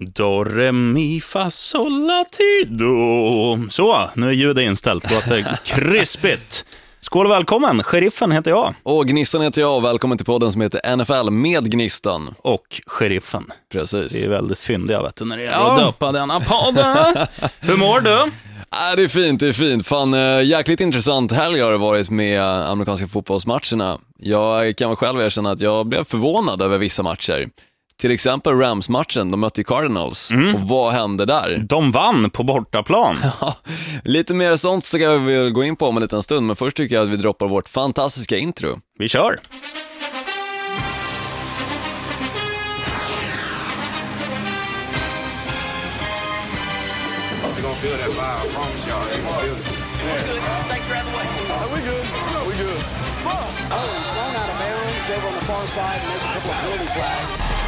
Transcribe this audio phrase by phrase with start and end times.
[0.00, 3.58] Do, re, mi, fa, sol, la, ti, do.
[3.70, 5.10] Så, nu är ljudet inställt.
[5.10, 6.64] Låter krispigt.
[7.00, 7.82] Skål och välkommen!
[7.82, 8.74] Sheriffen heter jag.
[8.82, 12.34] Och Gnistan heter jag välkommen till podden som heter NFL med Gnistan.
[12.38, 13.46] Och Sheriffen.
[13.72, 14.14] Precis.
[14.22, 15.72] Vi är väldigt fyndiga vet du, när det gäller Ja.
[15.72, 16.78] att döpa denna podd.
[17.60, 18.10] Hur mår du?
[18.12, 19.86] Äh, det är fint, det är fint.
[19.86, 23.98] Fan, äh, jäkligt intressant helg har det varit med amerikanska fotbollsmatcherna.
[24.18, 27.48] Jag kan väl själv erkänna att jag blev förvånad över vissa matcher.
[28.00, 30.30] Till exempel Rams-matchen, de mötte Cardinals.
[30.54, 31.58] Och vad hände där?
[31.68, 33.16] De vann på bortaplan.
[34.04, 36.76] Lite mer sånt ska vi väl gå in på om en liten stund, men först
[36.76, 38.78] tycker jag att vi droppar vårt fantastiska intro.
[38.98, 39.36] Vi kör.
[53.72, 54.10] Oh,
[55.66, 57.59] side, and there's a couple of penalty flags.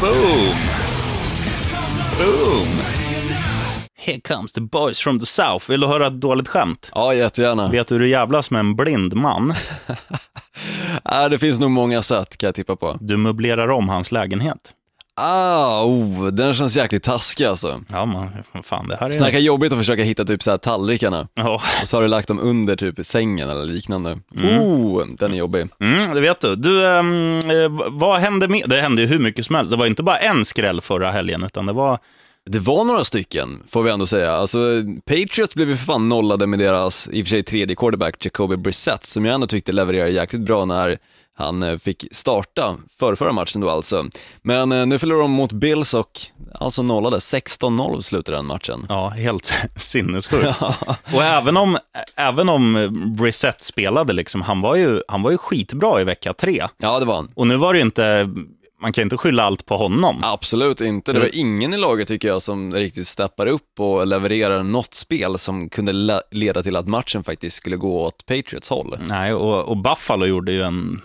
[0.00, 0.54] Boom!
[2.18, 2.68] Boom!
[4.04, 5.70] Here comes the boys from the south.
[5.70, 6.90] Vill du höra ett dåligt skämt?
[6.94, 7.68] Ja, jättegärna.
[7.68, 9.54] Vet du hur du jävlas med en blind man?
[11.04, 12.96] Äh, det finns nog många sätt kan jag tippa på.
[13.00, 14.58] Du möblerar om hans lägenhet.
[15.14, 17.80] Ah, oh, den känns jäkligt taskig alltså.
[17.88, 18.28] Ja, man,
[18.62, 19.10] fan det här är...
[19.10, 22.28] Snacka jobbigt att försöka hitta typ så här tallrikarna Ja, och så har du lagt
[22.28, 24.18] dem under typ sängen eller liknande.
[24.34, 25.68] Oh, den är jobbig.
[25.80, 26.56] mm, det vet du.
[26.56, 27.02] Du, eh,
[27.90, 28.68] vad hände med...
[28.68, 29.70] Det hände ju hur mycket som helst.
[29.70, 31.98] Det var inte bara en skräll förra helgen, utan det var...
[32.50, 34.32] Det var några stycken, får vi ändå säga.
[34.32, 34.58] Alltså,
[35.06, 38.56] Patriots blev ju för fan nollade med deras, i och för sig tredje quarterback, Jacoby
[38.56, 40.98] Brissett, som jag ändå tyckte levererade jäkligt bra när
[41.38, 44.04] han eh, fick starta för förra matchen då alltså.
[44.42, 46.20] Men eh, nu förlorar de mot Bills och
[46.54, 48.86] alltså nollade, 16-0 slutade den matchen.
[48.88, 50.56] Ja, helt sinnessjukt.
[51.14, 51.78] Och även om,
[52.16, 52.88] även om
[53.18, 56.66] Brissett spelade, liksom, han, var ju, han var ju skitbra i vecka tre.
[56.78, 57.30] Ja, det var han.
[57.34, 58.28] Och nu var det ju inte...
[58.80, 60.20] Man kan ju inte skylla allt på honom.
[60.22, 61.12] Absolut inte.
[61.12, 65.38] Det var ingen i laget tycker jag som riktigt steppar upp och levererar något spel
[65.38, 68.96] som kunde le- leda till att matchen faktiskt skulle gå åt Patriots håll.
[69.08, 71.00] Nej, och, och Buffalo gjorde ju en,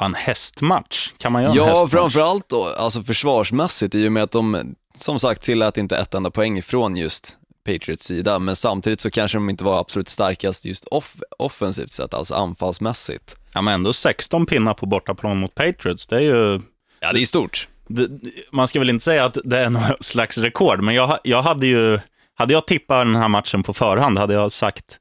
[0.00, 1.12] en hästmatch.
[1.18, 1.90] Kan man göra en Ja, hästmatch?
[1.92, 6.30] framförallt då, alltså försvarsmässigt i och med att de, som sagt, tillät inte ett enda
[6.30, 7.36] poäng ifrån just
[7.66, 12.14] Patriots sida, men samtidigt så kanske de inte var absolut starkast just off offensivt sett,
[12.14, 13.36] alltså anfallsmässigt.
[13.54, 16.06] Ja, men ändå 16 pinnar på bortaplan mot Patriots.
[16.06, 16.60] Det är ju...
[17.00, 17.68] Ja, det är stort.
[17.88, 18.08] Det,
[18.52, 21.66] man ska väl inte säga att det är någon slags rekord, men jag, jag hade
[21.66, 22.00] ju...
[22.34, 24.98] Hade jag tippat den här matchen på förhand hade jag sagt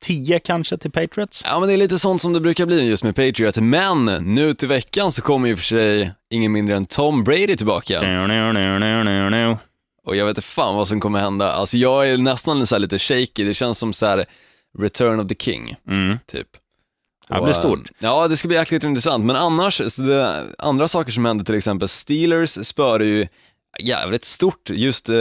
[0.00, 1.42] 37-10 kanske till Patriots.
[1.46, 4.54] Ja, men det är lite sånt som det brukar bli just med Patriots, men nu
[4.54, 8.00] till veckan så kommer ju för sig ingen mindre än Tom Brady tillbaka.
[10.06, 11.52] Och jag vet inte fan vad som kommer hända.
[11.52, 14.24] Alltså jag är nästan så lite shaky, det känns som så här
[14.78, 16.18] Return of the King, Mm.
[16.26, 16.46] typ.
[17.28, 17.78] Ja, det Och, blir stort.
[17.78, 19.24] eh, Ja, det ska bli jäkligt intressant.
[19.24, 23.28] Men annars, det, andra saker som händer, till exempel Steelers spöade ju
[23.82, 25.14] jävligt stort, just eh,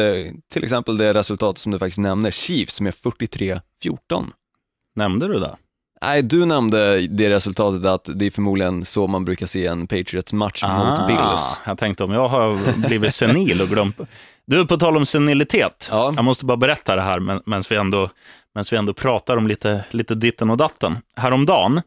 [0.53, 3.51] till exempel det resultatet som du faktiskt nämner, Chiefs med 43-14.
[4.95, 5.55] Nämnde du det?
[6.01, 10.63] Nej, du nämnde det resultatet att det är förmodligen så man brukar se en Patriots-match
[10.63, 11.19] mot Bills.
[11.21, 13.97] Ah, Jag tänkte om jag har blivit senil och glömt.
[14.47, 15.87] Du, på tal om senilitet.
[15.91, 16.13] Ja.
[16.15, 18.09] Jag måste bara berätta det här men- medan vi ändå,
[18.71, 20.97] vi ändå pratar om lite, lite ditten och datten.
[21.15, 21.81] Häromdagen,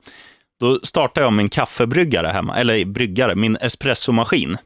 [0.60, 4.56] då startade jag min kaffebryggare hemma, eller bryggare, min espressomaskin.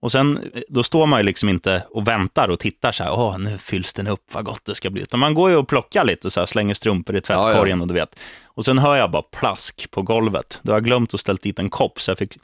[0.00, 3.38] Och sen, då står man ju liksom inte och väntar och tittar så här, åh,
[3.38, 5.02] nu fylls den upp, vad gott det ska bli.
[5.02, 7.94] Utan man går ju och plockar lite så här, slänger strumpor i tvättkorgen och du
[7.94, 8.18] vet.
[8.46, 10.60] Och sen hör jag bara plask på golvet.
[10.62, 12.36] Då har jag glömt att ställa dit en kopp, så jag fick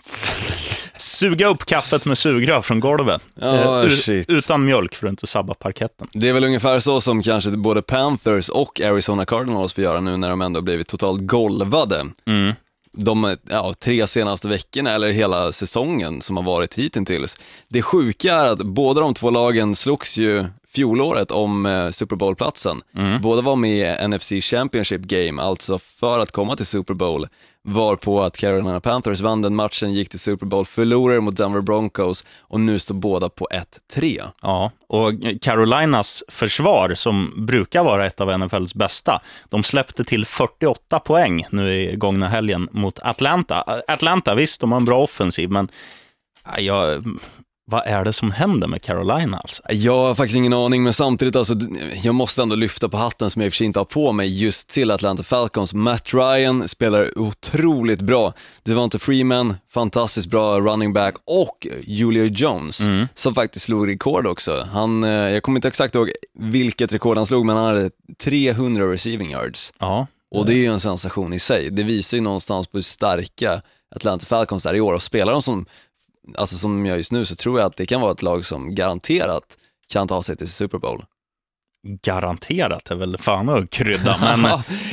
[0.99, 3.23] suga upp kaffet med sugrör från golvet.
[3.35, 6.07] Ja, Eh, u- utan mjölk för att inte sabba parketten.
[6.13, 10.17] Det är väl ungefär så som kanske både Panthers och Arizona Cardinals får göra nu
[10.17, 12.05] när de ändå blivit totalt golvade.
[12.97, 17.37] De ja, tre senaste veckorna, eller hela säsongen som har varit hittills.
[17.69, 22.83] Det sjuka är att båda de två lagen slogs ju fjolåret om eh, Super Bowl-platsen.
[23.23, 27.27] Båda var med i NFC Championship Game, alltså för att komma till Super Bowl,
[27.63, 31.61] var på att Carolina Panthers vann den matchen, gick till Super Bowl, förlorade mot Denver
[31.61, 33.49] Broncos och nu står båda på
[33.93, 34.23] 1-3.
[34.43, 40.99] Ja, och Carolinas försvar, som brukar vara ett av NFLs bästa, de släppte till 48
[40.99, 43.83] poäng nu i gångna helgen mot Atlanta.
[43.89, 45.69] Atlanta, visst, de har en bra offensiv, men
[46.45, 47.05] ja, jag,
[47.67, 49.37] vad är det som händer med Carolina?
[49.39, 49.63] Alltså?
[49.69, 51.55] Jag har faktiskt ingen aning, men samtidigt alltså,
[52.03, 54.13] jag måste ändå lyfta på hatten som jag i och för sig inte har på
[54.13, 55.75] mig just till Atlanta Falcons.
[55.75, 58.33] Matt Ryan spelar otroligt bra.
[58.63, 62.81] Devonta Freeman, fantastiskt bra running back och Julio Jones,
[63.15, 64.67] som faktiskt slog rekord också.
[64.73, 67.91] Han, eh, jag kommer inte exakt ihåg vilket rekord han slog, men han hade
[68.25, 69.73] 300 receiving yards.
[69.79, 71.71] Ja, Och det är ju en sensation i sig.
[71.71, 73.63] Det visar ju någonstans på hur starka
[73.97, 75.67] Atlanta Falcons är i år och spelar de som
[76.37, 78.47] alltså som de gör just nu, så tror jag att det kan vara ett lag
[78.47, 79.59] som garanterat
[79.93, 81.05] kan ta sig till Super Bowl.
[82.03, 84.41] Garanterat är väl fan att krydda, men...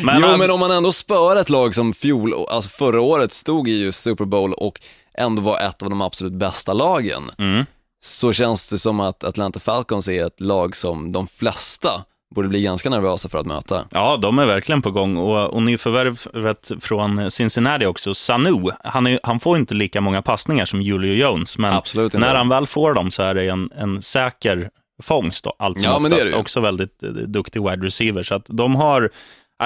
[0.04, 3.68] men jo, men om man ändå spör ett lag som fjol, alltså förra året stod
[3.68, 4.82] i just Super Bowl och
[5.18, 7.66] ändå var ett av de absolut bästa lagen, Mm.
[8.04, 11.90] så känns det som att Atlanta Falcons är ett lag som de flesta
[12.32, 13.86] borde bli ganska nervösa för att möta.
[13.92, 15.18] Ja, de är verkligen på gång.
[15.18, 20.66] Och, och nyförvärvet från Cincinnati också, Sanu, han, är, han får inte lika många passningar
[20.66, 21.82] som Julio Jones, men
[22.14, 24.70] när han väl får dem så är det en, en säker
[25.02, 26.34] fångst, allt som Ja, oftast.
[26.34, 28.24] Också väldigt eh, duktig wide receiver.
[28.24, 29.10] Så att de har,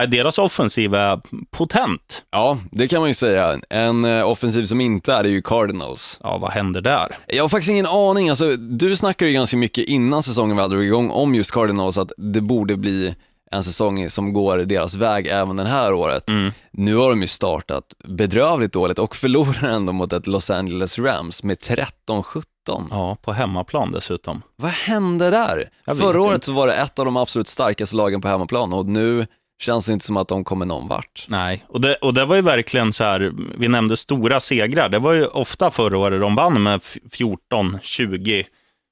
[0.07, 1.21] deras offensiv är
[1.51, 2.23] potent.
[2.31, 3.59] Ja, det kan man ju säga.
[3.69, 6.19] En eh, offensiv som inte är det är ju Cardinals.
[6.23, 7.17] Ja, vad händer där?
[7.27, 10.83] Jag har faktiskt ingen aning, alltså, du snackade ju ganska mycket innan säsongen väl drog
[10.85, 13.15] igång om just Cardinals, att det borde bli
[13.51, 16.23] en säsong som går deras väg även det här året.
[16.71, 21.43] Nu har de ju startat bedrövligt dåligt och förlorar ändå mot ett Los Angeles Rams
[21.43, 22.43] med 13-17.
[22.91, 24.41] Ja, på hemmaplan dessutom.
[24.55, 25.69] Vad hände där?
[25.85, 26.45] Förra året inte.
[26.45, 29.27] så var det ett av de absolut starkaste lagen på hemmaplan och nu
[29.61, 31.25] känns inte som att de kommer någon vart.
[31.29, 34.89] Nej, och det, och det var ju verkligen så här, vi nämnde stora segrar.
[34.89, 38.45] Det var ju ofta förra året de vann med f- 14, 20,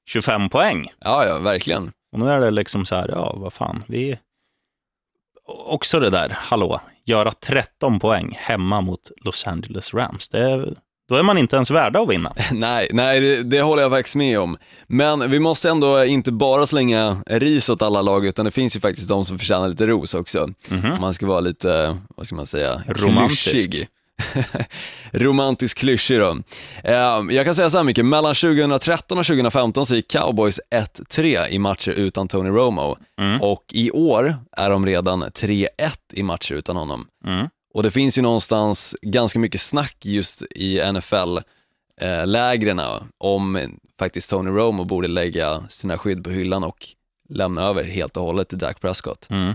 [0.08, 0.88] 25 poäng.
[0.98, 1.92] Ja, ja, verkligen.
[2.12, 4.18] Och nu är det liksom så här, ja, vad fan, vi...
[5.46, 10.28] Också det där, hallå, göra 13 poäng hemma mot Los Angeles Rams.
[10.28, 10.74] Det är,
[11.08, 12.32] då är man inte ens värda att vinna.
[12.52, 14.56] Nej, nej det, det håller jag faktiskt med om.
[14.86, 18.80] Men vi måste ändå inte bara slänga ris åt alla lag, utan det finns ju
[18.80, 20.48] faktiskt de som förtjänar lite ros också.
[20.70, 23.50] Om Man ska vara lite, vad ska man säga, Romantisk.
[23.50, 23.88] klyschig.
[25.12, 26.38] Romantisk klyschig då.
[26.84, 31.48] Eh, Jag kan säga så här mycket, mellan 2013 och 2015 så gick Cowboys 1-3
[31.48, 32.96] i matcher utan Tony Romo.
[33.40, 35.68] Och i år är de redan 3-1
[36.12, 37.06] i matcher utan honom.
[37.26, 37.46] Mm.
[37.74, 42.80] Och det finns ju någonstans ganska mycket snack just i NFL-lägren
[43.18, 46.86] om faktiskt Tony Romo borde lägga sina skydd på hyllan och
[47.28, 49.26] lämna över helt och hållet till Dak Prescott.
[49.30, 49.54] Mm.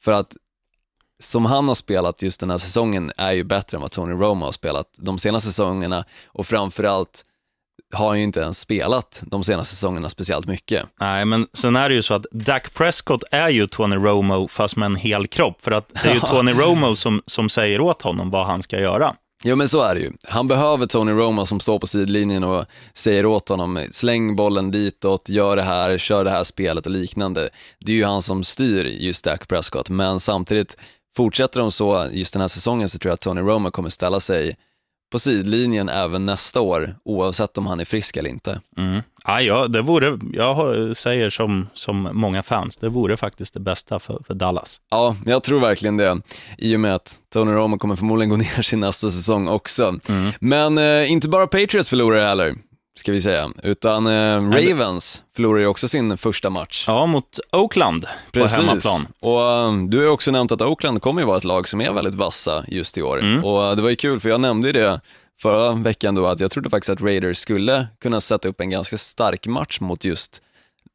[0.00, 0.36] För att
[1.18, 4.44] som han har spelat just den här säsongen är ju bättre än vad Tony Romo
[4.44, 7.24] har spelat de senaste säsongerna och framförallt
[7.92, 10.86] har ju inte ens spelat de senaste säsongerna speciellt mycket.
[11.00, 14.76] Nej, men sen är det ju så att Dak Prescott är ju Tony Romo fast
[14.76, 15.56] med en hel kropp.
[15.60, 18.80] För att det är ju Tony Romo som, som säger åt honom vad han ska
[18.80, 19.14] göra.
[19.44, 20.12] Jo men så är det ju.
[20.28, 25.28] Han behöver Tony Romo som står på sidlinjen och säger åt honom, släng bollen ditåt,
[25.28, 27.50] gör det här, kör det här spelet och liknande.
[27.78, 30.76] Det är ju han som styr just Dak Prescott, men samtidigt
[31.16, 34.20] fortsätter de så just den här säsongen så tror jag att Tony Romo kommer ställa
[34.20, 34.56] sig
[35.10, 38.60] på sidlinjen även nästa år, oavsett om han är frisk eller inte.
[38.76, 39.02] Mm.
[39.26, 44.00] Ja, ja, det vore, jag säger som, som många fans, det vore faktiskt det bästa
[44.00, 44.80] för, för Dallas.
[44.90, 46.20] Ja, jag tror verkligen det.
[46.58, 49.98] I och med att Tony Romo kommer förmodligen gå ner sin nästa säsong också.
[50.40, 52.54] Men eh, inte bara Patriots förlorar heller,
[52.98, 56.84] ska vi säga, utan eh, Ravens förlorar ju också sin första match.
[56.86, 59.06] Ja, mot Oakland på hemmaplan.
[59.20, 61.80] Och um, du har ju också nämnt att Oakland kommer ju vara ett lag som
[61.80, 63.20] är väldigt vassa just i år.
[63.20, 63.44] Mm.
[63.44, 65.00] Och uh, det var ju kul, för jag nämnde ju det
[65.40, 68.96] förra veckan då, att jag trodde faktiskt att Raiders skulle kunna sätta upp en ganska
[68.96, 70.42] stark match mot just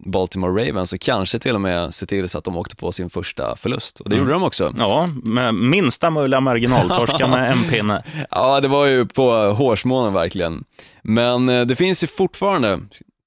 [0.05, 3.09] Baltimore Ravens och kanske till och med se till så att de åkte på sin
[3.09, 3.99] första förlust.
[3.99, 4.73] Och det gjorde de också.
[4.77, 8.03] Ja, med minsta möjliga marginal, torska med en pinne.
[8.31, 10.63] Ja, det var ju på hårsmånen verkligen.
[11.01, 12.79] Men eh, det finns ju fortfarande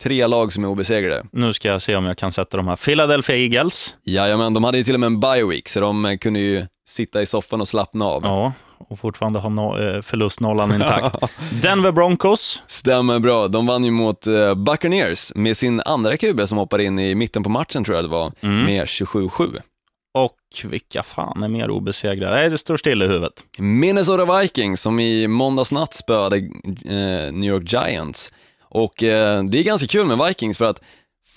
[0.02, 1.25] tre lag som är obesegrade.
[1.33, 2.76] Nu ska jag se om jag kan sätta de här.
[2.76, 3.97] Philadelphia Eagles.
[4.04, 6.66] Jajamän, de hade ju till och med en bye week, så de eh, kunde ju
[6.88, 8.23] sitta i soffan och slappna av.
[8.25, 11.16] Ja, och fortfarande ha no, eh, förlustnollan intakt.
[11.62, 12.62] Denver Broncos.
[12.66, 13.49] Stämmer bra.
[13.49, 17.42] De vann ju mot eh, Buccaneers med sin andra QB som hoppade in i mitten
[17.42, 19.61] på matchen tror jag det var, med 27-7.
[20.14, 22.37] Och vilka fan är mer obesegrade?
[22.37, 23.45] Nej, det står still i huvudet.
[23.59, 28.33] Minnesota Vikings som i måndags natt spöade eh, New York Giants.
[28.62, 30.80] Och eh, det är ganska kul med Vikings för att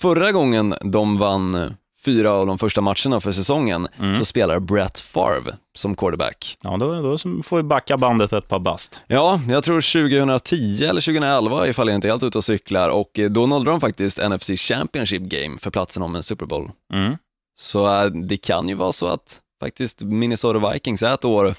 [0.00, 3.88] förra gången de vann fyra av de första matcherna för säsongen
[4.18, 6.58] så spelar Brett Favre som quarterback.
[6.62, 9.00] Ja, då, då får vi backa bandet ett par bast.
[9.06, 13.18] Ja, jag tror 2010 eller 2011 ifall jag inte är helt ute och cyklar och
[13.18, 16.70] eh, då nådde de faktiskt NFC Championship Game för platsen om en Super Bowl.
[16.92, 17.16] Mm.
[17.58, 21.54] Så äh, det kan ju vara så att faktiskt Minnesota Vikings är ett år,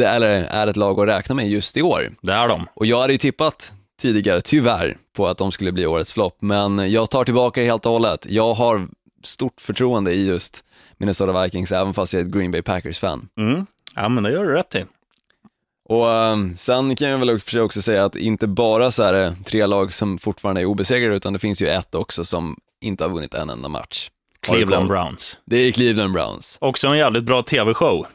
[0.00, 2.12] eller är ett lag att räkna med just i år.
[2.22, 2.66] Det är de.
[2.74, 6.90] Och jag hade ju tippat tidigare, tyvärr, på att de skulle bli årets flopp, men
[6.90, 8.26] jag tar tillbaka det helt och hållet.
[8.28, 8.88] Jag har
[9.26, 10.64] stort förtroende i just
[10.96, 13.28] Minnesota Vikings, även fast jag är ett Green Bay Packers-fan.
[13.38, 13.66] Mm.
[13.94, 14.84] Ja, men det gör du rätt i.
[15.88, 19.34] Och ähm, sen kan jag väl också- också säga att inte bara så är det
[19.44, 23.10] tre lag som fortfarande är obesegrade, utan det finns ju ett också som inte har
[23.10, 24.10] vunnit en enda match.
[24.46, 24.88] Cleveland?
[24.88, 25.38] Browns.
[25.44, 26.58] Det är Cleveland Browns.
[26.60, 28.06] Också en jävligt bra tv-show.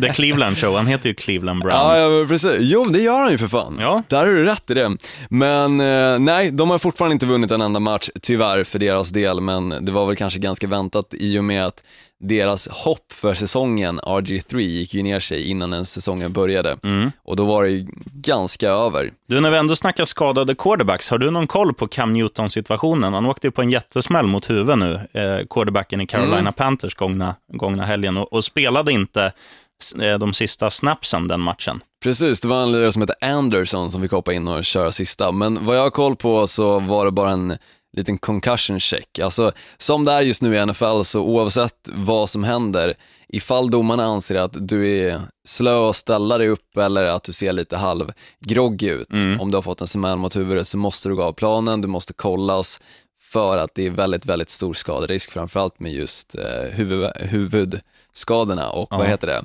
[0.00, 1.76] The Cleveland Show, han heter ju Cleveland Brown.
[1.76, 2.56] Ja, ja, precis.
[2.60, 3.76] Jo, det gör han ju för fan.
[3.80, 4.02] Ja.
[4.08, 4.96] Där har du rätt i det.
[5.30, 9.40] Men eh, nej, de har fortfarande inte vunnit en enda match, tyvärr för deras del,
[9.40, 11.82] men det var väl kanske ganska väntat i och med att
[12.20, 16.78] deras hopp för säsongen, RG3, gick ju ner sig innan den säsongen började.
[16.84, 17.12] Mm.
[17.24, 19.10] Och då var det ju ganska över.
[19.28, 23.14] Du, när vi ändå snackar skadade quarterbacks, har du någon koll på Cam Newton-situationen?
[23.14, 26.52] Han åkte ju på en jättesmäll mot huvudet nu, eh, quarterbacken i Carolina Mm.
[26.52, 29.32] Panthers gångna, gångna helgen, och, och spelade inte
[30.02, 31.80] eh, de sista snapsen den matchen.
[32.02, 35.32] Precis, det var en lirare som hette Anderson som fick hoppa in och köra sista,
[35.32, 37.58] men vad jag har koll på så var det bara en
[37.96, 39.18] liten concussion check.
[39.18, 42.94] Alltså, som det är just nu i NFL, så oavsett vad som händer,
[43.28, 47.52] ifall domarna anser att du är slö att ställa dig upp eller att du ser
[47.52, 49.08] lite halvgroggy ut,
[49.40, 51.88] om du har fått en smäll mot huvudet så måste du gå av planen, du
[51.88, 52.80] måste kollas
[53.32, 58.86] för att det är väldigt, väldigt stor skaderisk, framförallt med just eh, huvud, huvudskadorna och
[58.90, 59.04] vad Ja.
[59.10, 59.42] heter det?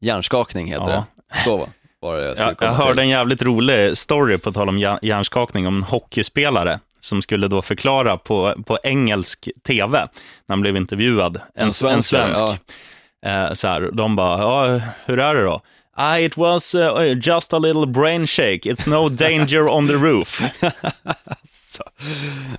[0.00, 1.04] Hjärnskakning heter Ja.
[1.32, 1.38] det.
[1.44, 1.66] Så va?
[2.00, 5.66] var det jag Jag, jag hörde en jävligt rolig story, på tal om hjär- hjärnskakning,
[5.66, 10.08] om en hockeyspelare som skulle då förklara på, på engelsk tv, när
[10.48, 12.40] han blev intervjuad, en, en svensk, svensk.
[12.40, 12.56] ja.
[13.30, 15.60] Eh, så här, de bara, ja, hur är det då?
[15.96, 18.64] Ah, it was uh, just a little brain shake.
[18.64, 20.42] It's no danger on the roof.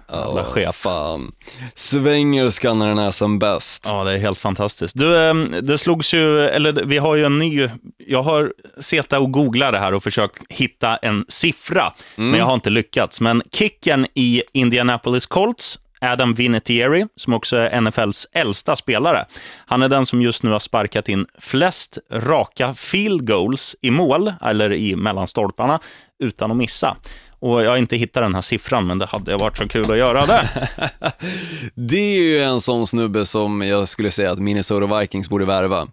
[0.10, 0.76] Jävla Ja, chef.
[0.76, 1.32] fan.
[1.76, 3.86] Svängerskan är nästan bäst.
[3.90, 4.98] Ja, det är helt fantastiskt.
[5.00, 7.70] Du, ehm, det slogs ju, eller vi har ju en ny,
[8.08, 12.54] jag har suttit och googlat det här och försökt hitta en siffra, men jag har
[12.54, 13.22] inte lyckats.
[13.22, 19.26] Men kicken i Indianapolis Colts, Adam Vinatieri, som också är NFLs äldsta spelare,
[19.66, 24.34] han är den som just nu har sparkat in flest raka field goals i mål,
[24.42, 25.80] eller i mellanstolparna,
[26.24, 26.98] utan att missa.
[27.44, 29.98] Och jag har inte hittat den här siffran, men det hade varit så kul att
[29.98, 30.70] göra det.
[31.76, 35.88] Det är ju en sån snubbe som jag skulle säga att Minnesota Vikings borde värva.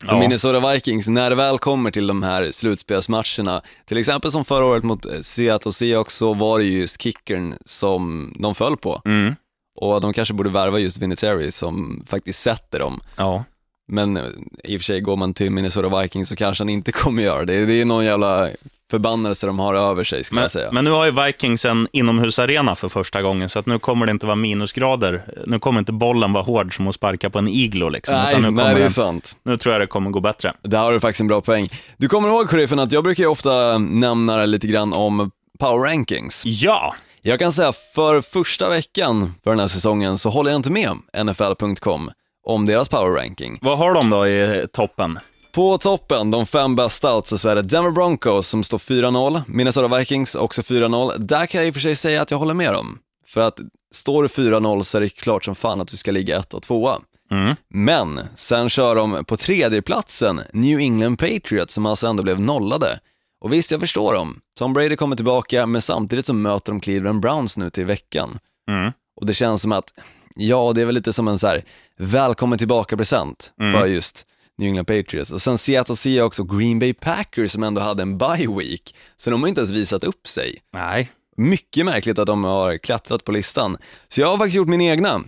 [0.00, 0.18] För Ja.
[0.20, 4.84] Minnesota Vikings, när det väl kommer till de här slutspelsmatcherna, till exempel som förra året
[4.84, 9.02] mot Seattle Seahawks, så var det ju just kickern som de föll på.
[9.04, 9.34] Mm.
[9.80, 13.00] Och de kanske borde värva just Vinatieri som faktiskt sätter dem.
[13.16, 13.44] Ja.
[13.88, 14.16] Men
[14.64, 17.44] i och för sig, går man till Minnesota Vikings så kanske han inte kommer göra
[17.44, 17.66] det.
[17.66, 18.48] Det är någon jävla
[18.90, 20.72] förbannelse de har över sig, skulle Men, jag säga.
[20.72, 24.10] men nu har ju Vikings en inomhusarena för första gången, så att nu kommer det
[24.12, 25.24] inte vara minusgrader.
[25.46, 27.88] Nu kommer inte bollen vara hård som att sparka på en iglo.
[27.88, 29.36] Liksom, nej, nu, nej, det är den, sant.
[29.42, 30.52] nu tror jag det kommer gå bättre.
[30.62, 31.68] Där har du faktiskt en bra poäng.
[31.96, 36.42] Du kommer ihåg Sheriffen att jag brukar ju ofta nämna lite grann om power rankings.
[36.46, 40.70] Ja, Jag kan säga för första veckan för den här säsongen så håller jag inte
[40.70, 40.90] med
[41.24, 42.10] NFL.com
[42.44, 43.58] om deras power ranking.
[43.62, 45.18] vad har de då i toppen?
[45.52, 49.98] På toppen, de fem bästa alltså, så är det Denver Broncos som står 4-0, Minnesota
[49.98, 51.18] Vikings också 4-0.
[51.18, 52.98] Där kan jag i och för sig säga att jag håller med dem.
[53.26, 53.60] För att
[53.92, 56.62] står du 4-0 så är det klart som fan att du ska ligga ett och
[56.62, 56.96] tvåa.
[57.30, 57.54] Mm.
[57.68, 62.98] Men sen kör de på tredje platsen New England Patriots som alltså ändå blev nollade.
[63.40, 64.40] Och visst, jag förstår dem.
[64.58, 68.38] Tom Brady kommer tillbaka, men samtidigt så möter de Cleveland Browns nu till veckan.
[68.68, 68.92] Mm.
[69.20, 69.92] Och det känns som att,
[70.34, 71.62] ja, det är väl lite som en så här
[71.98, 74.26] välkommen tillbaka-present för just
[74.58, 75.32] New England Patriots.
[75.32, 78.94] Och sen Seattle Seahawks och Green Bay Packers som ändå hade en bye week.
[79.16, 80.58] Så de har inte ens visat upp sig.
[80.72, 83.76] Nej, Mycket märkligt att de har klättrat på listan.
[84.08, 85.20] Så jag har faktiskt gjort min egna.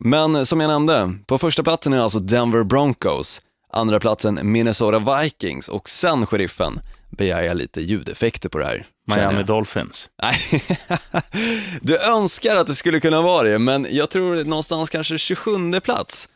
[0.00, 5.68] Men som jag nämnde, på första platsen är alltså Denver Broncos, andra platsen Minnesota Vikings
[5.68, 8.86] och sen sheriffen begär jag lite ljudeffekter på det här.
[9.16, 9.42] Miami.
[9.42, 10.08] Dolphins.
[10.22, 10.64] Nej,
[11.80, 16.28] du önskar att det skulle kunna vara det, men jag tror någonstans kanske 27 plats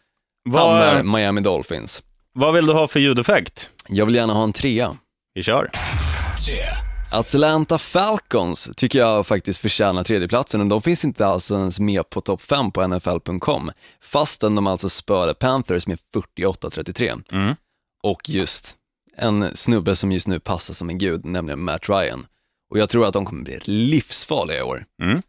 [0.52, 2.02] hamnar Vad, Miami Dolphins.
[2.32, 3.70] vad vill du ha för ljudeffekt?
[3.88, 4.96] Jag vill gärna ha en trea.
[5.34, 5.70] Vi kör.
[7.12, 12.20] Atlanta Falcons tycker jag faktiskt förtjänar tredjeplatsen och de finns inte alls ens med på
[12.20, 13.70] topp 5 på NFL.com
[14.02, 15.98] fastän de alltså spöade Panthers med
[16.38, 17.22] 48-33.
[17.32, 17.54] Mm.
[18.02, 18.74] Och just
[19.16, 22.26] en snubbe som just nu passar som en gud, nämligen Matt Ryan.
[22.71, 24.85] Och jag tror att de kommer bli livsfarliga i år.
[25.02, 25.23] Mm.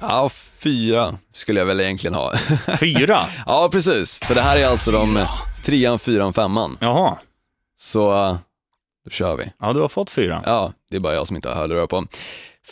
[0.00, 2.32] Ja, fyra skulle jag väl egentligen ha.
[2.80, 3.20] Fyra?
[3.46, 4.14] ja, precis.
[4.14, 5.26] För det här är alltså de
[5.64, 6.78] trean, fyran, femman.
[6.80, 7.18] Jaha.
[7.78, 8.36] Så uh,
[9.04, 9.52] då kör vi.
[9.60, 10.42] Ja, du har fått fyra.
[10.46, 12.06] Ja, det är bara jag som inte har hörlurar på.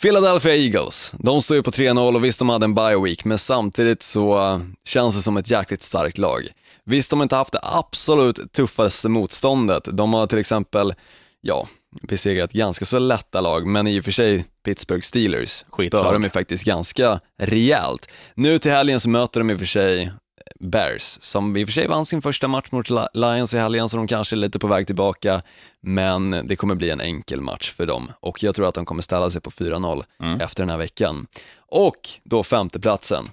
[0.01, 3.37] Philadelphia Eagles, de står ju på 3-0 och visst de hade en bye week, men
[3.37, 6.47] samtidigt så uh, känns det som ett jäkligt starkt lag.
[6.83, 9.83] Visst, de har inte haft det absolut tuffaste motståndet.
[9.91, 10.93] De har till exempel,
[11.41, 11.67] ja,
[12.01, 16.29] besegrat ganska så lätta lag, men i och för sig Pittsburgh Steelers spöar de ju
[16.29, 18.09] faktiskt ganska rejält.
[18.35, 20.11] Nu till helgen så möter de i och för sig
[20.59, 23.89] Bears, som i och för sig vann sin första match mot Li- Lions i helgen,
[23.89, 25.41] så de kanske är lite på väg tillbaka,
[25.81, 28.11] men det kommer bli en enkel match för dem.
[28.19, 30.03] Och jag tror att de kommer ställa sig på 4-0
[30.41, 31.27] efter den här veckan.
[31.69, 33.25] Och då femteplatsen.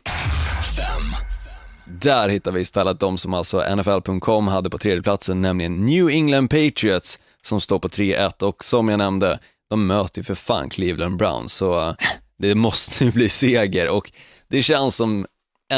[1.86, 7.18] Där hittar vi istället de som alltså NFL.com hade på tredjeplatsen, nämligen New England Patriots
[7.44, 9.38] som står på 3-1 och som jag nämnde,
[9.70, 11.94] de möter ju för fan Cleveland Browns så uh,
[12.38, 14.12] det måste ju bli seger och
[14.48, 15.26] det känns som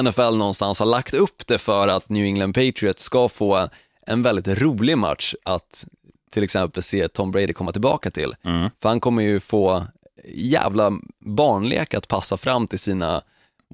[0.02, 3.68] NFL någonstans har lagt upp det för att New England Patriots ska få
[4.06, 5.87] en väldigt rolig match att
[6.30, 8.35] till exempel se Tom Brady komma tillbaka till.
[8.44, 8.70] Mm.
[8.82, 9.87] För han kommer ju få
[10.35, 13.23] jävla barnlek att passa fram till sina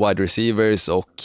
[0.00, 1.22] wide receivers och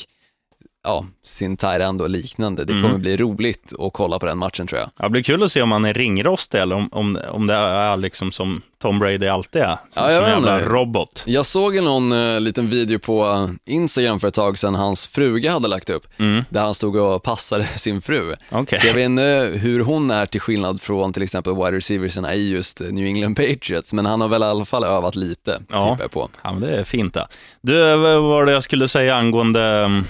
[0.87, 2.65] ja, sin tight och liknande.
[2.65, 4.89] Det kommer bli roligt att kolla på den matchen tror jag.
[4.97, 7.53] Ja, det blir kul att se om han är ringrostig eller om, om, om det
[7.53, 9.65] är liksom som Tom Brady alltid är.
[9.67, 11.23] Som, Ja, som en jävla robot.
[11.25, 15.51] Jag såg ju någon eh, liten video på Instagram för ett tag sedan hans fruga
[15.51, 16.07] hade lagt upp,
[16.49, 18.23] där han stod och passade sin fru.
[18.23, 18.35] Mm.
[18.51, 18.79] Okej.
[18.79, 22.49] Så jag vet inte hur hon är till skillnad från till exempel wide receiverserna i
[22.49, 25.81] just New England Patriots, men han har väl i alla fall övat lite, Ja.
[25.91, 26.29] tippar jag på.
[26.43, 27.27] Ja, men det är fint det.
[27.61, 30.05] Du, vad var det jag skulle säga angående, um,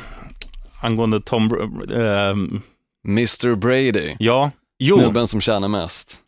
[0.82, 1.72] angående Tom...
[1.94, 2.62] Ehm,
[3.08, 4.98] Mr Brady, ja, jo.
[4.98, 6.20] snubben som tjänar mest.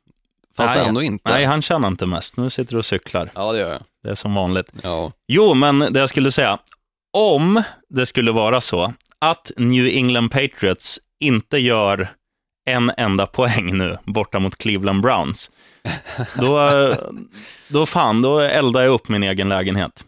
[0.57, 1.31] Fast nej, ändå inte.
[1.31, 2.37] Nej, han tjänar inte mest.
[2.37, 3.31] Nu sitter du och cyklar.
[3.35, 3.81] Ja, det gör jag.
[4.03, 4.67] Det är som vanligt.
[4.83, 5.11] Ja.
[5.27, 6.59] Jo, men det jag skulle säga.
[7.17, 12.09] Om det skulle vara så att New England Patriots inte gör
[12.65, 15.51] en enda poäng nu borta mot Cleveland Browns,
[16.35, 16.69] då,
[17.67, 20.05] då fan, då eldar jag upp min egen lägenhet.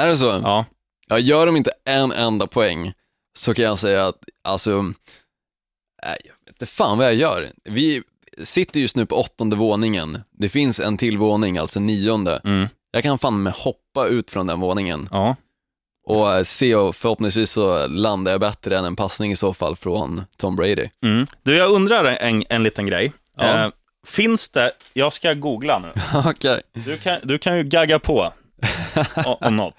[0.00, 0.40] Är det så?
[0.42, 0.64] Ja,
[1.12, 2.92] Ja, gör de inte en enda poäng
[3.40, 7.50] så kan jag säga att, alltså, nej, jag vet inte fan vad jag gör.
[7.64, 8.02] Vi
[8.44, 10.18] sitter just nu på åttonde våningen.
[10.32, 12.40] Det finns en till våning, alltså nionde.
[12.44, 15.36] mm, Jag kan fan med hoppa ut från den våningen ja.
[16.06, 19.76] och eh, se och förhoppningsvis så landar jag bättre än en passning i så fall
[19.76, 20.88] från Tom Brady.
[21.02, 21.26] Mm.
[21.42, 23.12] Du, jag undrar en, en liten grej.
[23.36, 23.64] Ja.
[23.64, 23.70] Eh,
[24.06, 25.92] finns det, jag ska googla nu.
[26.26, 26.62] Okej.
[26.72, 28.32] Du kan, du kan ju gagga på
[29.40, 29.74] om något.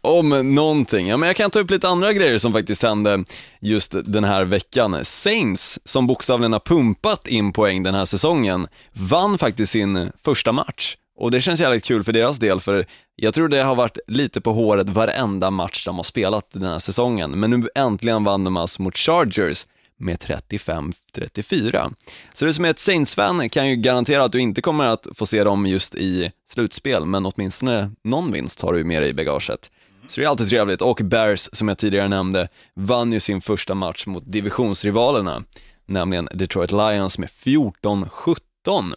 [0.00, 3.24] Om någonting, ja men jag kan ta upp lite andra grejer som faktiskt hände
[3.60, 5.04] just den här veckan.
[5.04, 10.96] Saints, som bokstavligen har pumpat in poäng den här säsongen, vann faktiskt sin första match.
[11.18, 12.86] Och det känns jävligt kul för deras del, för
[13.16, 16.78] jag tror det har varit lite på håret varenda match de har spelat den här
[16.78, 17.30] säsongen.
[17.30, 19.66] Men nu äntligen vann de alltså mot Chargers
[20.02, 21.94] med 35-34.
[22.34, 25.26] Så du som är ett Saints-fan kan ju garantera att du inte kommer att få
[25.26, 29.14] se dem just i slutspel, men åtminstone någon vinst har du ju med dig i
[29.14, 29.70] bagaget.
[30.08, 30.82] Så det är alltid trevligt.
[30.82, 35.42] Och Bears, som jag tidigare nämnde, vann ju sin första match mot divisionsrivalerna,
[35.86, 38.94] nämligen Detroit Lions med 14-17.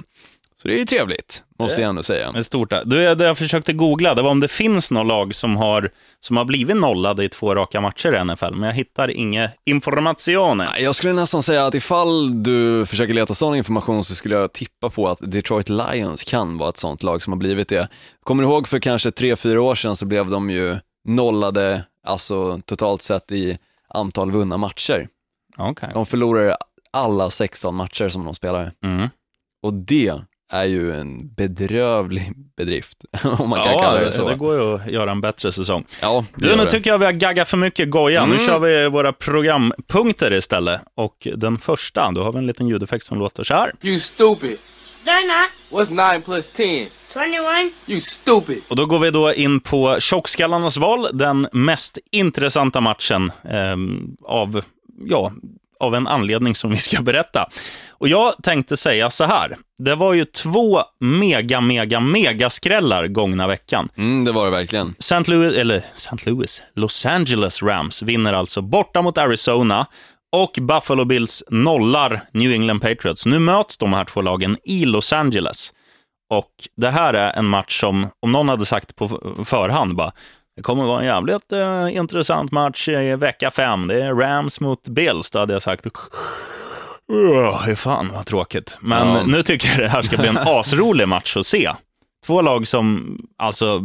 [0.61, 2.31] Så det är ju trevligt, måste jag ändå säga.
[2.31, 2.73] Det är stort.
[2.85, 5.89] Du, det jag försökte googla, det var om det finns något lag som har,
[6.19, 10.79] som har blivit nollade i två raka matcher i NFL, men jag hittar inga informationer.
[10.79, 14.89] Jag skulle nästan säga att ifall du försöker leta sån information så skulle jag tippa
[14.89, 17.87] på att Detroit Lions kan vara ett sånt lag som har blivit det.
[18.23, 22.59] Kommer du ihåg för kanske tre fyra år sedan så blev de ju nollade, alltså
[22.65, 23.57] totalt sett i
[23.89, 25.07] antal vunna matcher.
[25.57, 25.89] Okej.
[25.93, 26.57] De förlorade
[26.93, 28.71] alla 16 matcher som de spelade.
[28.83, 29.09] Mm.
[29.61, 30.13] Och det
[30.51, 32.97] är ju en bedrövlig bedrift,
[33.39, 34.29] om man kan Ja, kalla det, så.
[34.29, 35.85] det går ju att göra en bättre säsong.
[36.01, 36.69] Ja, det Du, nu det.
[36.69, 38.25] tycker jag vi har gaggat för mycket goja.
[38.25, 38.45] Nu Mm.
[38.47, 40.81] kör vi våra programpunkter istället.
[40.95, 43.71] Och den första, då har vi en liten ljudeffekt som låter så här.
[43.81, 44.57] You stupid.
[45.05, 45.49] They're not.
[45.87, 46.87] What's 9 plus 10?
[47.13, 47.73] 21.
[47.87, 48.63] You stupid.
[48.67, 54.61] Och då går vi då in på tjockskallarnas val, den mest intressanta matchen ehm, av,
[55.05, 55.31] ja,
[55.85, 57.49] av en anledning som vi ska berätta.
[57.91, 63.47] Och jag tänkte säga så här, det var ju två mega, mega, mega skrällar gångna
[63.47, 63.89] veckan.
[63.97, 64.95] Mm, det var det verkligen.
[64.99, 65.23] St.
[65.31, 66.29] Louis, eller St.
[66.29, 69.85] Louis, Los Angeles Rams vinner alltså borta mot Arizona
[70.35, 73.25] och Buffalo Bills nollar New England Patriots.
[73.25, 75.73] Nu möts de här två lagen i Los Angeles.
[76.29, 79.07] Och det här är en match som, om någon hade sagt på
[79.45, 80.11] förhand, bara,
[80.55, 83.87] det kommer vara en jävligt eh, intressant match i vecka fem.
[83.87, 85.31] Det är Rams mot Bills.
[85.31, 85.85] Då hade jag sagt,
[87.11, 88.77] "Åh, hur fan vad tråkigt.
[88.81, 89.23] Men Ja.
[89.25, 91.71] nu tycker jag det här ska bli en asrolig match att se.
[92.25, 93.81] Två lag som, alltså,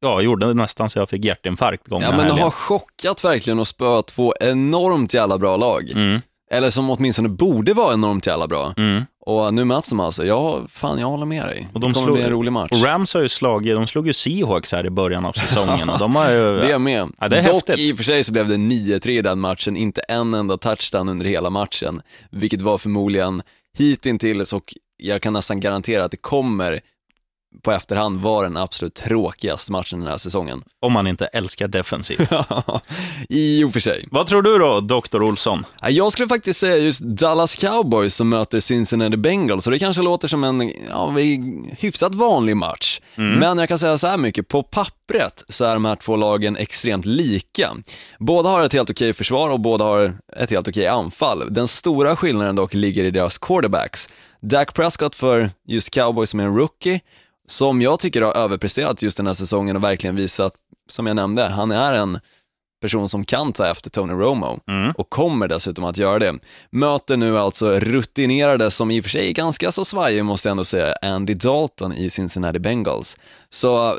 [0.00, 2.38] ja, gjorde nästan så jag fick hjärtinfarkt gångna Ja men helgen.
[2.38, 5.90] har chockat verkligen och spöat två enormt jävla bra lag.
[5.90, 8.74] Mm, Eller som åtminstone borde vara enormt jävla bra.
[8.76, 9.02] mm.
[9.28, 10.24] Och nu möts de alltså.
[10.26, 11.68] Ja, fan jag håller med dig.
[11.72, 12.70] Och de det kommer slog- bli en rolig match.
[12.72, 15.98] Och Rams har ju slagit, de slog ju Seahawks här i början av säsongen och
[15.98, 16.56] de har ju...
[16.60, 17.08] Det är med.
[17.18, 17.78] Ja, det är Dock häftigt.
[17.78, 21.08] i och för sig så blev det 9-3 i den matchen, inte en enda touchdown
[21.08, 23.42] under hela matchen, vilket var förmodligen
[23.78, 26.80] hittills och jag kan nästan garantera att det kommer
[27.62, 30.62] på efterhand var den absolut tråkigaste matchen den här säsongen.
[30.80, 32.20] Om man inte älskar defensiv.
[33.28, 34.08] I och för sig.
[34.10, 35.22] Vad tror du då, Dr.
[35.22, 35.66] Olsson?
[35.80, 40.02] Ja, Jag skulle faktiskt säga just Dallas Cowboys som möter Cincinnati Bengals, och det kanske
[40.02, 41.10] låter som en ja,
[41.78, 43.00] hyfsat vanlig match.
[43.14, 46.56] Men jag kan säga så här mycket, på pappret så är de här två lagen
[46.56, 47.70] extremt lika.
[48.18, 51.54] Båda har ett helt okej försvar och båda har ett helt okej anfall.
[51.54, 54.08] Den stora skillnaden dock ligger i deras quarterbacks.
[54.40, 57.00] Dak Prescott för just Cowboys som är en rookie,
[57.50, 60.52] som jag tycker har överpresterat just den här säsongen och verkligen visat,
[60.88, 62.20] som jag nämnde, han är en
[62.80, 64.60] person som kan ta efter Tony Romo
[64.96, 66.38] och kommer dessutom att göra det.
[66.70, 70.50] Möter nu alltså rutinerade, som i och för sig är ganska så svajig måste jag
[70.50, 73.16] ändå säga, Andy Dalton i Cincinnati Bengals.
[73.50, 73.96] Så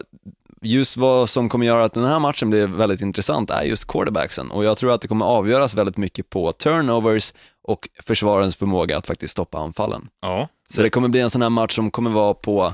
[0.62, 4.52] just vad som kommer göra att den här matchen blir väldigt intressant är just quarterbacksen
[4.52, 7.34] och jag tror att det kommer avgöras väldigt mycket på turnovers
[7.64, 10.08] och försvarens förmåga att faktiskt stoppa anfallen.
[10.22, 10.48] Ja.
[10.70, 12.74] Så det kommer bli en sån här match som kommer vara på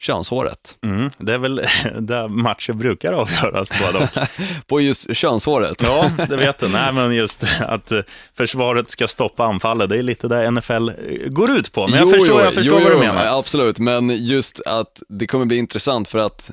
[0.00, 0.78] könshåret.
[0.82, 1.56] Mm, det är väl
[2.00, 4.10] där matcher brukar avgöras på dock.
[4.66, 5.82] På just könshåret.
[5.82, 6.68] Ja, det vet du.
[6.68, 8.00] Nej, men just att eh,
[8.36, 10.94] försvaret ska stoppa anfallet, det är lite det NFL eh,
[11.28, 11.88] går ut på.
[11.88, 13.38] Men jag förstår, jag förstår jo, vad du jo, menar.
[13.38, 16.50] Absolut, men just att det kommer bli intressant för att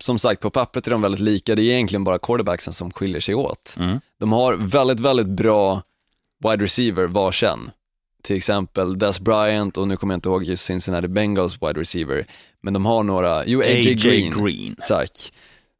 [0.00, 1.54] som sagt, på pappret är de väldigt lika.
[1.54, 3.76] Det är egentligen bara quarterbacksen som skiljer sig åt.
[3.78, 4.00] Mm.
[4.20, 5.82] De har väldigt, väldigt bra
[6.44, 7.70] wide receiver varsin.
[8.24, 12.26] Till exempel Des Bryant och nu kommer jag inte ihåg just Cincinnati Bengals wide receiver.
[12.62, 14.76] Men de har några, jo AJ, AJ Green, Green.
[14.88, 15.32] tack,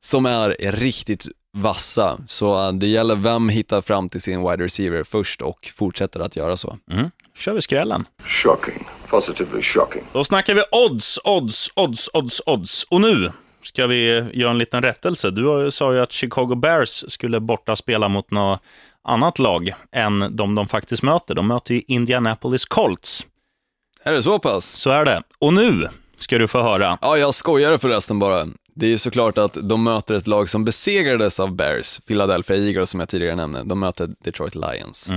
[0.05, 2.19] som är riktigt vassa.
[2.27, 6.37] Så äh, det gäller vem hittar fram till sin wide receiver först och fortsätter att
[6.37, 6.79] göra så.
[6.91, 7.11] Mm.
[7.37, 8.05] kör vi skrällen.
[8.25, 8.87] Shocking.
[9.09, 10.03] Positively shocking.
[10.13, 12.85] Då snackar vi odds, odds, odds, odds, odds.
[12.85, 15.31] Och nu ska vi göra en liten rättelse.
[15.31, 18.61] Du sa ju att Chicago Bears skulle borta spela mot något
[19.05, 21.35] annat lag än de de faktiskt möter.
[21.35, 23.27] De möter ju Indianapolis Colts.
[24.03, 24.65] Är det så pass?
[24.65, 25.23] Så är det.
[25.39, 26.99] Och nu ska du få höra.
[27.01, 28.47] Ja, jag skojar förresten bara.
[28.75, 32.91] Det är ju såklart att de möter ett lag som besegrades av Bears, Philadelphia Eagles
[32.91, 33.63] som jag tidigare nämnde.
[33.65, 35.11] De möter Detroit Lions.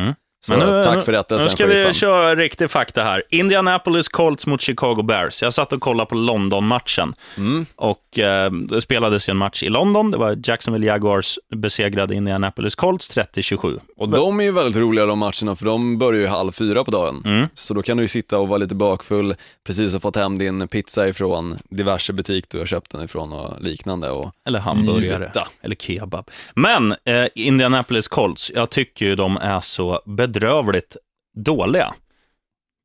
[0.47, 1.93] Så tack för rättelsen, Nu ska vi sheriffen.
[1.93, 3.23] köra riktig fakta här.
[3.29, 5.41] Indianapolis Colts mot Chicago Bears.
[5.41, 7.13] Jag satt och kollade på London-matchen.
[7.37, 7.65] Mm.
[7.75, 10.11] Och eh, det spelades ju en match i London.
[10.11, 13.79] Det var Jacksonville Jaguars besegrade Indianapolis Colts 30-27.
[13.97, 16.91] Och de är ju väldigt roliga de matcherna för de börjar ju halv fyra på
[16.91, 17.21] dagen.
[17.25, 17.47] Mm.
[17.53, 20.67] Så då kan du ju sitta och vara lite bakfull, precis ha fått hem din
[20.67, 24.09] pizza ifrån diverse butik du har köpt den ifrån och liknande.
[24.09, 25.17] Och Eller hamburgare.
[25.19, 25.47] Njuta.
[25.61, 26.29] Eller kebab.
[26.53, 30.01] Men eh, Indianapolis Colts, jag tycker ju de är så
[30.39, 30.97] bedrövligt
[31.37, 31.93] dåliga.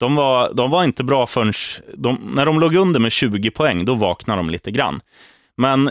[0.01, 1.53] De var, de var inte bra förrän...
[1.95, 5.01] De, när de låg under med 20 poäng, då vaknade de lite grann.
[5.57, 5.91] Men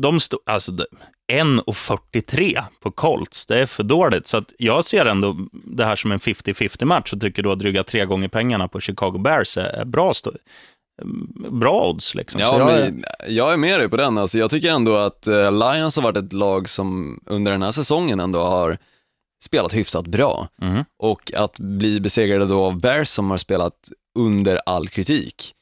[0.00, 0.40] de stod...
[0.46, 0.86] Alltså, det-
[1.32, 4.26] 1,43 på Colts, det är för dåligt.
[4.26, 7.58] Så att jag ser ändå det här som en 50-50 match och tycker då att
[7.58, 10.32] dryga tre gånger pengarna på Chicago Bears är är bra, stå,
[11.50, 12.14] bra odds.
[12.14, 12.40] Liksom.
[12.40, 14.18] Ja, jag, men jag är med dig på den.
[14.18, 17.72] Alltså, jag tycker ändå att eh, Lions har varit ett lag som under den här
[17.72, 18.78] säsongen ändå har
[19.44, 20.48] spelat hyfsat bra.
[20.62, 20.84] Mhm.
[20.98, 25.54] Och att bli besegrade då av Bears som har spelat under all kritik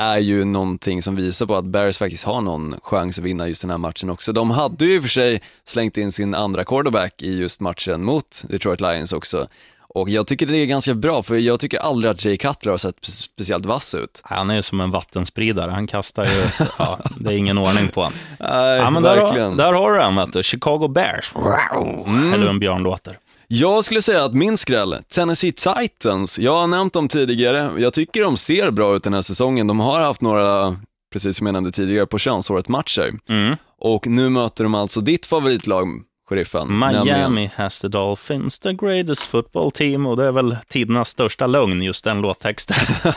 [0.00, 3.62] är ju någonting som visar på att Bears faktiskt har någon chans att vinna just
[3.62, 4.32] den här matchen också.
[4.32, 8.04] De hade ju i och för sig slängt in sin andra quarterback i just matchen
[8.04, 9.46] mot Detroit Lions också.
[9.94, 12.78] Och jag tycker det är ganska bra, för jag tycker aldrig att Jay Cutler har
[12.78, 14.20] sett spe- speciellt vass ut.
[14.24, 15.70] Han är ju som en vattenspridare.
[15.70, 16.42] Han kastar ju,
[16.78, 18.18] ja, det är ingen ordning på honom.
[18.40, 19.56] Nej, Ja, men där, har, verkligen.
[19.56, 20.42] där har du den, vet du.
[20.42, 21.32] Chicago Bears.
[21.34, 23.18] Eller hur en björn låter.
[23.48, 28.22] Jag skulle säga att min skräll, Tennessee Titans, jag har nämnt dem tidigare, jag tycker
[28.22, 29.66] de ser bra ut den här säsongen.
[29.66, 30.76] De har haft några,
[31.12, 33.12] precis som jag nämnde tidigare, på könsåret matcher.
[33.28, 33.56] Mm.
[33.78, 35.88] Och nu möter de alltså ditt favoritlag,
[36.28, 36.78] sheriffen.
[36.78, 40.06] Miami nämligen- has the Dolphins, the greatest football team.
[40.06, 42.76] Och det är väl tidernas största lögn, just den låttexten.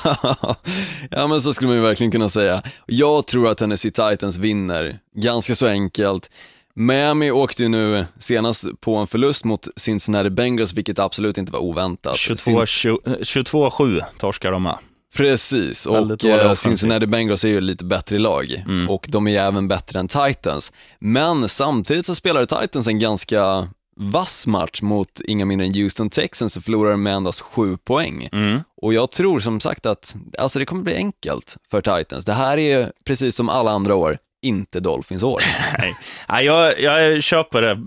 [1.11, 2.61] ja men så skulle man ju verkligen kunna säga.
[2.85, 6.29] Jag tror att Tennessee Titans vinner, ganska så enkelt.
[6.77, 11.59] Miami åkte ju nu senast på en förlust mot Cincinnati Bengals, vilket absolut inte var
[11.59, 12.17] oväntat.
[12.17, 14.77] 22 22-7 torskar de med.
[15.15, 16.53] Precis, och eh.
[16.53, 18.89] Cincinnati Bengals är ju lite bättre lag Mm.
[18.89, 20.71] och de är ju även bättre än Titans.
[20.99, 26.57] Men samtidigt så spelade Titans en ganska vass match mot inga mindre än Houston Texans
[26.57, 28.29] och förlorade med endast sju poäng.
[28.31, 28.61] Mm.
[28.81, 32.25] Och jag tror som sagt att alltså det kommer bli enkelt för Titans.
[32.25, 35.41] Det här är precis som alla andra år, inte Dolphins år.
[35.79, 35.95] Nej,
[36.29, 37.77] Nej jag, jag köper det.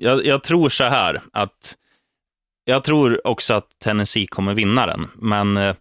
[0.00, 1.76] Jag, jag tror så här att
[2.64, 5.74] jag tror också att Tennessee kommer vinna den, men, eh,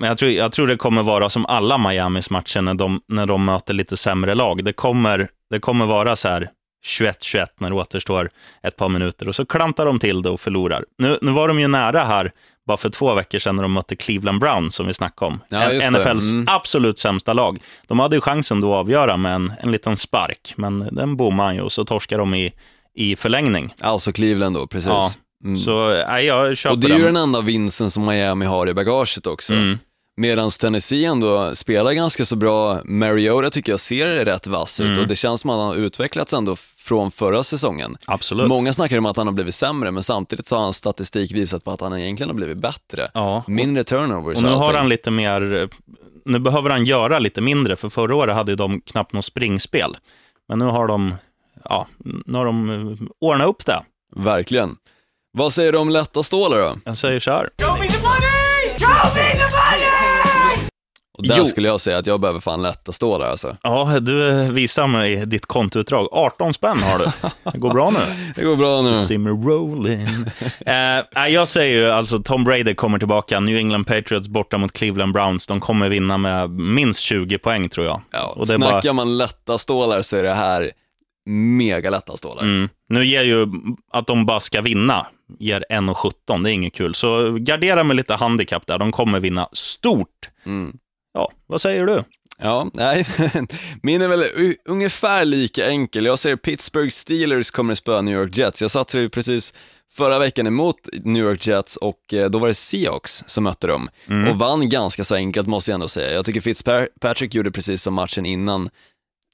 [0.00, 3.26] men jag, tror, jag tror det kommer vara som alla Miamis matcher när de, när
[3.26, 4.64] de möter lite sämre lag.
[4.64, 6.50] Det kommer, det kommer vara så här
[7.00, 8.30] 21-21 när det återstår
[8.62, 10.84] ett par minuter och så klantar de till det och förlorar.
[10.98, 12.32] Nu, nu var de ju nära här
[12.66, 15.40] bara för två veckor sedan när de mötte Cleveland Browns, som vi snackade om.
[15.48, 15.68] Ja.
[15.90, 16.44] NFLs Mm.
[16.48, 17.58] absolut sämsta lag.
[17.86, 21.54] De hade ju chansen då att avgöra med en, en liten spark, men den bommade
[21.54, 22.52] ju och så torskade de i,
[22.94, 23.74] i förlängning.
[23.80, 24.88] Alltså Cleveland då, precis.
[24.88, 25.10] Ja,
[25.44, 25.58] Mm.
[25.58, 27.14] Så nej, jag köper Och det är ju den.
[27.14, 29.52] den enda vinsten som Miami har i bagaget också.
[29.52, 29.78] Mm.
[30.20, 32.80] Medan Tennessee ändå spelar ganska så bra.
[32.84, 34.98] Mariota tycker jag ser rätt vass ut Mm.
[35.00, 37.96] och det känns som att han har utvecklats ändå från förra säsongen.
[38.06, 38.48] Absolut.
[38.48, 41.64] Många snackar om att han har blivit sämre, men samtidigt så har hans statistik visat
[41.64, 43.10] på att han egentligen har blivit bättre.
[43.14, 43.44] Ja.
[43.46, 45.68] Mindre turnovers Och nu har han lite mer,
[46.24, 49.96] nu behöver han göra lite mindre, för förra året hade de knappt något springspel.
[50.48, 51.14] Men nu har de,
[51.64, 51.86] ja,
[52.26, 53.82] nu har de eh, ordnat upp det.
[54.16, 54.76] Verkligen.
[55.32, 56.76] Vad säger du om lätta stålar då?
[56.84, 57.48] Jag säger så här.
[61.20, 61.44] Och där Jo.
[61.44, 63.56] skulle jag säga att jag behöver fan lätta stålar alltså.
[63.62, 66.08] Ja, du eh, visar mig ditt kontoutdrag.
[66.12, 67.04] 18 spänn har du.
[67.52, 67.98] Det går bra nu.
[68.36, 68.94] Det går bra nu.
[68.94, 70.00] Simmer rolling.
[70.66, 73.40] eh, nej, jag säger ju alltså Tom Brady kommer tillbaka.
[73.40, 75.46] New England Patriots borta mot Cleveland Browns.
[75.46, 78.00] De kommer vinna med minst 20 poäng tror jag.
[78.10, 80.70] Ja, Och det snackar bara- man lätta stålar så är det här
[81.26, 82.42] mega lätta stålar.
[82.42, 82.68] Mm.
[82.88, 83.46] Nu ger ju
[83.92, 85.06] att de bara ska vinna,
[85.38, 86.42] ger 1,17.
[86.42, 86.94] Det är inget kul.
[86.94, 88.78] Så gardera med lite handikapp där.
[88.78, 90.06] De kommer vinna stort.
[90.46, 90.76] Mm.
[91.12, 92.04] Ja, vad säger du?
[92.38, 93.06] Ja, nej,
[93.82, 96.04] min är väl ungefär lika enkel.
[96.04, 98.62] Jag säger Pittsburgh Steelers kommer att spöa New York Jets.
[98.62, 99.54] Jag satsade ju precis
[99.92, 103.90] förra veckan emot New York Jets och eh, då var det Seahawks som mötte dem
[104.30, 106.12] och vann ganska så enkelt måste jag ändå säga.
[106.12, 108.70] Jag tycker Fitzpatrick gjorde precis som matchen innan,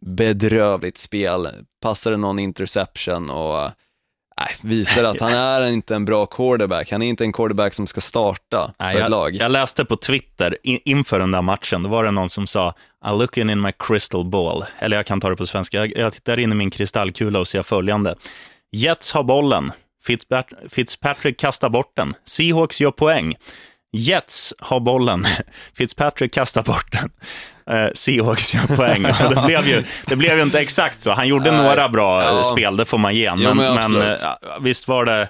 [0.07, 1.49] bedrövligt spel,
[1.83, 3.71] passade någon interception och
[4.63, 6.91] visar att han är inte en bra quarterback.
[6.91, 9.35] Han är inte en quarterback som ska starta Nej, för ett jag, lag.
[9.35, 12.75] jag läste på Twitter in, inför den där matchen, då var det någon som sa
[13.05, 14.65] I'm looking in my crystal ball.
[14.79, 15.77] Eller jag kan ta det på svenska.
[15.77, 18.15] Jag, jag tittar in i min kristallkula och ser följande.
[18.73, 19.73] Jets har bollen.
[20.05, 22.15] Fitzpat Fitzpatrick kastar bort den.
[22.25, 23.35] Seahawks gör poäng.
[23.93, 25.25] Jets har bollen.
[25.75, 27.11] Fitzpatrick kastar bort den.
[27.71, 29.05] Eh, Seahawks gör poäng.
[29.07, 31.11] Och det, blev ju, det blev ju inte exakt så.
[31.13, 32.37] Han gjorde några bra Ja.
[32.37, 33.25] eh, spel, det får man ge.
[33.37, 34.21] Jo, Men, men men, absolut.
[34.23, 34.29] eh,
[34.61, 35.29] visst var det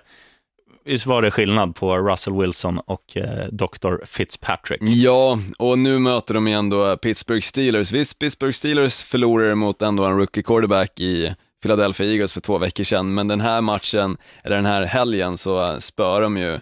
[0.88, 4.04] Visst var det skillnad på Russell Wilson och eh, Dr.
[4.06, 4.80] Fitzpatrick?
[4.82, 7.92] Ja, och nu möter de igen då Pittsburgh Steelers.
[7.92, 12.84] Visst, Pittsburgh Steelers förlorade mot ändå en rookie quarterback i Philadelphia Eagles för två veckor
[12.84, 16.60] sedan, men den här matchen, eller den här helgen, så spör de ju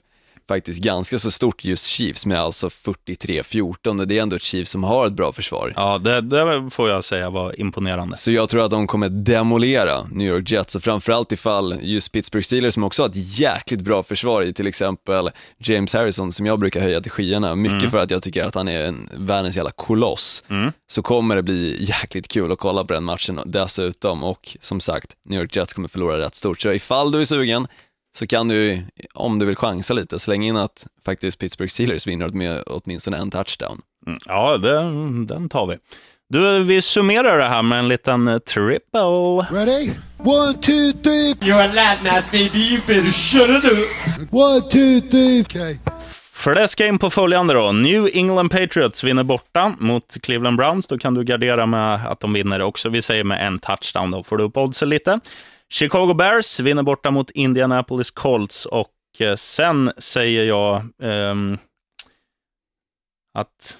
[0.48, 4.70] faktiskt ganska så stort just Chiefs med alltså 43-14 och det är ändå ett Chiefs
[4.70, 5.72] som har ett bra försvar.
[5.76, 8.16] Ja, det, det får jag säga var imponerande.
[8.16, 12.44] Så jag tror att de kommer demolera New York Jets och framförallt ifall just Pittsburgh
[12.44, 16.59] Steelers som också har ett jäkligt bra försvar i till exempel James Harrison som jag
[16.59, 19.70] brukar höja till skyarna, mycket för att jag tycker att han är en världens jävla
[19.70, 20.44] koloss,
[20.90, 25.11] så kommer det bli jäkligt kul att kolla på den matchen dessutom och som sagt,
[25.24, 26.61] New York Jets kommer förlora rätt stort.
[26.61, 27.66] Så ifall du är sugen
[28.16, 28.83] så kan du,
[29.14, 33.31] om du vill chansa lite, slänga in att faktiskt Pittsburgh Steelers vinner med åtminstone en
[33.31, 33.81] touchdown.
[34.07, 34.74] Mm, Ja, det,
[35.35, 35.77] den tar vi.
[36.29, 39.00] Du, vi summerar det här med en liten triple.
[39.50, 39.90] Ready?
[40.18, 41.35] One, two, three.
[41.40, 42.59] You're a lad now, baby.
[42.59, 43.88] You better shut it up.
[44.33, 45.40] One, two, three.
[45.40, 45.77] Okay.
[46.33, 47.72] Fläska in på följande då.
[47.72, 50.87] New England Patriots vinner borta mot Cleveland Browns.
[50.87, 52.88] Då kan du gardera med att de vinner också.
[52.88, 55.20] Vi säger med en touchdown, då får du upp oddsen lite.
[55.72, 61.59] Chicago Bears vinner borta mot Indianapolis Colts och eh, sen säger jag um,
[63.35, 63.79] att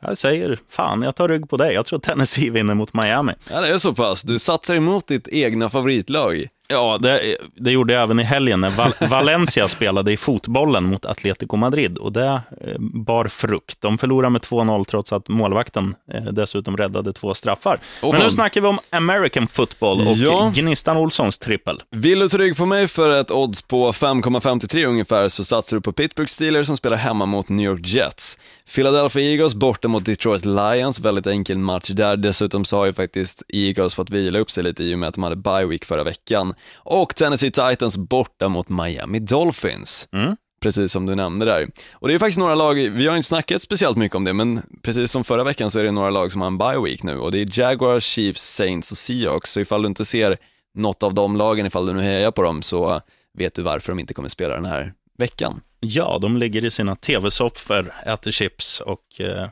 [0.00, 1.74] jag säger, fan, jag tar rygg på dig.
[1.74, 3.32] Jag tror Tennessee vinner mot Miami.
[3.50, 4.22] Ja, det är så pass.
[4.22, 6.48] Du satsar emot ditt egna favoritlag.
[6.68, 11.04] Ja, det, det gjorde jag även i helgen när Val Valencia spelade i fotbollen mot
[11.06, 13.80] Atletico Madrid och det eh, bar frukt.
[13.80, 17.78] De förlorade med 2-0 trots att målvakten eh, dessutom räddade två straffar.
[18.02, 20.52] Åh, Men nu snackar vi om American football och Ja.
[20.54, 21.82] Gnistan Olssons trippel.
[21.90, 25.80] Vill du ta rygg på mig för ett odds på 5,53 ungefär så satsar du
[25.80, 28.38] på Pittsburgh Steelers som spelar hemma mot New York Jets.
[28.74, 32.16] Philadelphia Eagles borta mot Detroit Lions, väldigt enkel match där.
[32.16, 35.14] Dessutom så har ju faktiskt Eagles fått vila upp sig lite i och med att
[35.14, 36.54] de hade bye week förra veckan.
[36.74, 40.08] Och Tennessee Titans borta mot Miami Dolphins.
[40.60, 41.68] Precis som du nämnde där.
[41.92, 44.62] Och det är faktiskt några lag, vi har inte snackat speciellt mycket om det, men
[44.82, 47.18] precis som förra veckan så är det några lag som har en bye week nu
[47.18, 49.52] och det är Jaguars, Chiefs, Saints och Seahawks.
[49.52, 50.36] Så ifall du inte ser
[50.74, 53.00] något av de lagen, ifall du nu hejar på dem, så
[53.38, 55.60] vet du varför de inte kommer spela den här veckan.
[55.80, 59.48] Ja, de ligger i sina tv-soffor, äter chips och eh,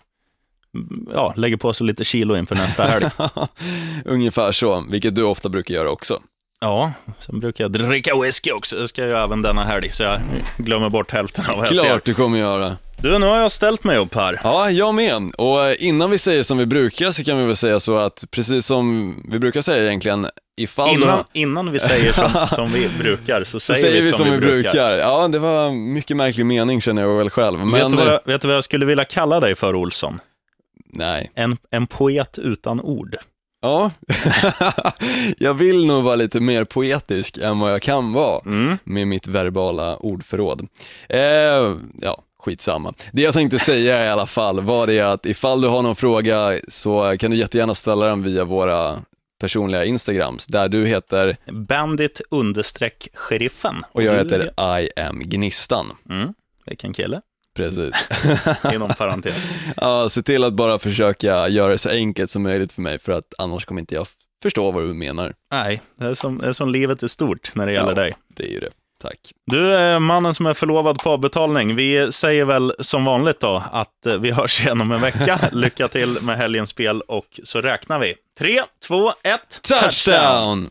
[1.12, 3.06] ja, lägger på sig lite kilo inför nästa helg.
[4.04, 6.20] Ungefär så, vilket du ofta brukar göra också.
[6.60, 8.76] Ja, sen brukar jag dricka whisky också.
[8.76, 10.20] Det ska jag göra även denna helg, så jag
[10.56, 11.84] glömmer bort hälften av vad jag ser.
[11.88, 12.76] Klart du kommer göra.
[12.96, 14.40] Du, nu har jag ställt mig upp här.
[14.44, 15.34] Ja, jag med.
[15.38, 18.24] Och eh, innan vi säger som vi brukar så kan vi väl säga så att,
[18.30, 20.94] precis som vi brukar säga egentligen, ifall.
[20.94, 24.90] Innan, innan vi säger som, som vi brukar, så Så säger, vi som, vi brukar.
[24.98, 27.58] Ja, det var mycket märklig mening känner jag väl själv.
[27.58, 30.20] Men, Vet, du vad jag, vet du vad jag skulle vilja kalla dig för, Olsson?
[30.92, 31.30] nej.
[31.34, 33.16] En, en poet utan ord.
[33.64, 33.90] Ja,
[35.38, 38.40] jag vill nog vara lite mer poetisk än vad jag kan vara
[38.84, 40.68] med mitt verbala ordförråd.
[41.08, 41.20] Eh,
[42.02, 42.94] ja, skitsamma.
[43.12, 46.58] Det jag tänkte säga i alla fall var det att ifall du har någon fråga
[46.68, 48.98] så kan du jättegärna ställa den via våra
[49.40, 53.82] personliga Instagrams, där du heter Bandit understreck sheriffen.
[53.92, 55.92] och jag heter I am Gnistan.
[56.10, 56.34] Mm,
[56.66, 57.20] vilken kille,
[57.54, 58.08] Precis.
[58.74, 59.48] inom parentes.
[59.76, 63.12] Ja, se till att bara försöka göra det så enkelt som möjligt för mig, för
[63.12, 64.06] att annars kommer inte jag
[64.42, 65.32] förstå vad du menar.
[65.52, 67.94] Nej, det är, som, det är som livet är stort när det gäller Ja.
[67.94, 68.14] dig.
[68.36, 68.70] Det är ju det.
[69.02, 69.18] Tack.
[69.50, 71.76] Du är mannen som är förlovad på avbetalning.
[71.76, 75.40] Vi säger väl som vanligt då att eh, vi hörs igen om en vecka.
[75.52, 78.14] Lycka till med helgens spel och så räknar vi.
[78.38, 79.60] Tre, två, ett.
[79.62, 80.70] Touchdown!